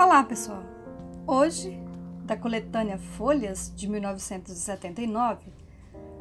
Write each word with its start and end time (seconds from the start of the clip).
Olá, 0.00 0.22
pessoal! 0.22 0.62
Hoje, 1.26 1.76
da 2.24 2.36
coletânea 2.36 2.96
Folhas 2.96 3.72
de 3.74 3.88
1979, 3.88 5.52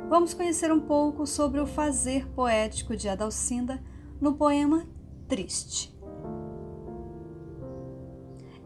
vamos 0.10 0.34
conhecer 0.34 0.72
um 0.72 0.80
pouco 0.80 1.28
sobre 1.28 1.60
o 1.60 1.68
fazer 1.68 2.28
poético 2.30 2.98
de 2.98 3.08
Adalcinda 3.08 3.80
no 4.20 4.34
poema 4.34 4.88
Triste. 5.28 5.96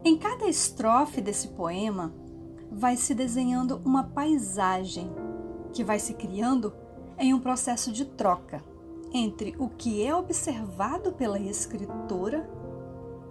Em 0.02 0.16
cada 0.16 0.46
estrofe 0.46 1.20
desse 1.20 1.48
poema, 1.48 2.14
vai 2.70 2.96
se 2.96 3.14
desenhando 3.14 3.82
uma 3.84 4.04
paisagem 4.04 5.12
que 5.74 5.84
vai 5.84 5.98
se 5.98 6.14
criando 6.14 6.72
em 7.18 7.34
um 7.34 7.38
processo 7.38 7.92
de 7.92 8.06
troca 8.06 8.64
entre 9.12 9.54
o 9.58 9.68
que 9.68 10.02
é 10.02 10.16
observado 10.16 11.12
pela 11.12 11.38
escritora 11.38 12.61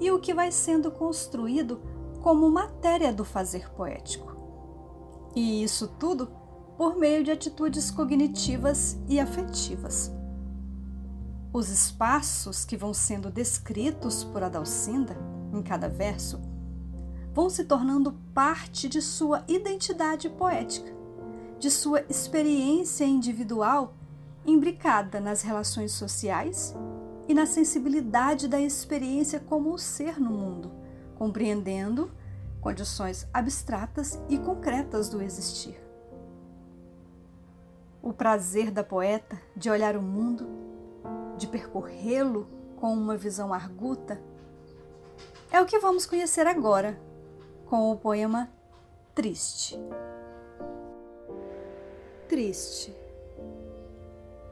e 0.01 0.11
o 0.11 0.19
que 0.19 0.33
vai 0.33 0.51
sendo 0.51 0.91
construído 0.91 1.79
como 2.21 2.49
matéria 2.49 3.13
do 3.13 3.23
fazer 3.23 3.71
poético. 3.71 4.35
E 5.35 5.63
isso 5.63 5.87
tudo 5.87 6.27
por 6.75 6.97
meio 6.97 7.23
de 7.23 7.29
atitudes 7.29 7.91
cognitivas 7.91 8.97
e 9.07 9.19
afetivas. 9.19 10.11
Os 11.53 11.69
espaços 11.69 12.65
que 12.65 12.75
vão 12.75 12.93
sendo 12.93 13.29
descritos 13.29 14.23
por 14.23 14.41
Adalcinda 14.41 15.15
em 15.53 15.61
cada 15.61 15.87
verso 15.87 16.41
vão 17.31 17.49
se 17.49 17.63
tornando 17.63 18.13
parte 18.33 18.89
de 18.89 19.01
sua 19.01 19.43
identidade 19.47 20.29
poética, 20.29 20.91
de 21.59 21.69
sua 21.69 22.03
experiência 22.09 23.05
individual 23.05 23.93
imbricada 24.45 25.19
nas 25.19 25.43
relações 25.43 25.91
sociais 25.91 26.73
e 27.27 27.33
na 27.33 27.45
sensibilidade 27.45 28.47
da 28.47 28.59
experiência 28.59 29.39
como 29.39 29.73
o 29.73 29.77
ser 29.77 30.19
no 30.19 30.31
mundo, 30.31 30.71
compreendendo 31.15 32.11
condições 32.59 33.27
abstratas 33.33 34.19
e 34.29 34.37
concretas 34.37 35.09
do 35.09 35.21
existir. 35.21 35.79
O 38.01 38.13
prazer 38.13 38.71
da 38.71 38.83
poeta 38.83 39.39
de 39.55 39.69
olhar 39.69 39.95
o 39.95 40.01
mundo, 40.01 40.47
de 41.37 41.47
percorrê-lo 41.47 42.47
com 42.77 42.93
uma 42.93 43.15
visão 43.15 43.53
arguta, 43.53 44.21
é 45.51 45.61
o 45.61 45.65
que 45.65 45.79
vamos 45.79 46.05
conhecer 46.05 46.47
agora 46.47 46.99
com 47.65 47.91
o 47.91 47.97
poema 47.97 48.49
Triste. 49.13 49.77
Triste 52.27 52.95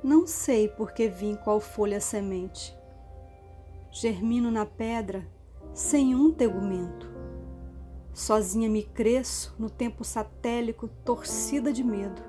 não 0.03 0.25
sei 0.25 0.67
por 0.67 0.93
que 0.93 1.09
vim 1.09 1.35
qual 1.35 1.59
folha 1.59 1.99
semente. 1.99 2.75
Germino 3.91 4.49
na 4.49 4.65
pedra 4.65 5.27
sem 5.73 6.15
um 6.15 6.31
tegumento. 6.31 7.09
Sozinha 8.13 8.69
me 8.69 8.83
cresço 8.83 9.55
no 9.59 9.69
tempo 9.69 10.03
satélico, 10.03 10.87
torcida 11.03 11.71
de 11.71 11.83
medo. 11.83 12.21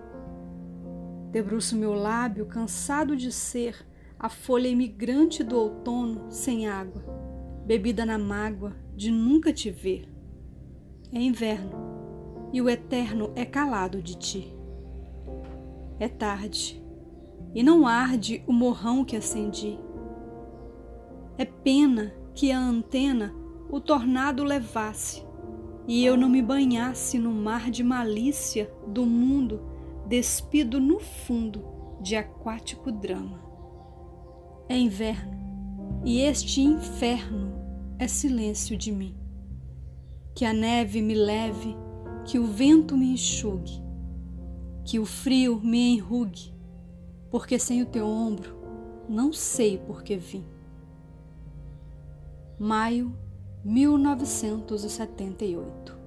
Debruço 1.30 1.76
meu 1.76 1.94
lábio, 1.94 2.46
cansado 2.46 3.16
de 3.16 3.30
ser 3.30 3.86
a 4.18 4.28
folha 4.28 4.68
imigrante 4.68 5.44
do 5.44 5.56
outono 5.56 6.30
sem 6.30 6.68
água, 6.68 7.02
bebida 7.64 8.04
na 8.04 8.18
mágoa 8.18 8.74
de 8.96 9.10
nunca 9.10 9.52
te 9.52 9.70
ver. 9.70 10.08
É 11.12 11.20
inverno 11.20 12.48
e 12.52 12.60
o 12.60 12.68
eterno 12.68 13.32
é 13.36 13.44
calado 13.44 14.02
de 14.02 14.16
ti. 14.16 14.54
É 15.98 16.08
tarde 16.08 16.80
e 17.54 17.62
não 17.62 17.86
arde 17.86 18.42
o 18.46 18.52
morrão 18.52 19.04
que 19.04 19.16
acendi. 19.16 19.78
É 21.36 21.44
pena 21.44 22.14
que 22.34 22.52
a 22.52 22.58
antena 22.58 23.34
o 23.70 23.80
tornado 23.80 24.44
levasse 24.44 25.24
e 25.86 26.04
eu 26.04 26.16
não 26.16 26.28
me 26.28 26.42
banhasse 26.42 27.18
no 27.18 27.32
mar 27.32 27.70
de 27.70 27.82
malícia 27.82 28.72
do 28.86 29.04
mundo 29.04 29.60
despido 30.06 30.80
no 30.80 31.00
fundo 31.00 31.64
de 32.00 32.16
aquático 32.16 32.92
drama. 32.92 33.40
É 34.68 34.78
inverno 34.78 35.38
e 36.04 36.20
este 36.20 36.60
inferno 36.60 37.52
é 37.98 38.06
silêncio 38.06 38.76
de 38.76 38.92
mim. 38.92 39.16
Que 40.34 40.44
a 40.44 40.52
neve 40.52 41.02
me 41.02 41.14
leve, 41.14 41.76
que 42.24 42.38
o 42.38 42.46
vento 42.46 42.96
me 42.96 43.12
enxugue, 43.12 43.82
que 44.84 44.98
o 44.98 45.04
frio 45.04 45.60
me 45.62 45.96
enrugue 45.96 46.54
porque 47.30 47.58
sem 47.58 47.82
o 47.82 47.86
teu 47.86 48.06
ombro 48.06 48.60
não 49.08 49.32
sei 49.32 49.78
por 49.78 50.02
que 50.02 50.16
vim. 50.16 50.44
Maio 52.58 53.16
1978 53.64 55.99